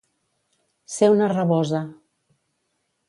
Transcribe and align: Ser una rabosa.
Ser 0.93 1.09
una 1.17 1.29
rabosa. 1.35 1.83